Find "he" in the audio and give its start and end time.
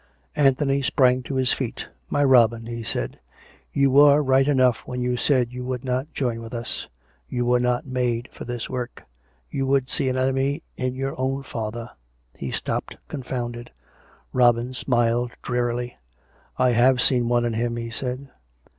2.65-2.81, 12.39-12.49, 17.77-17.91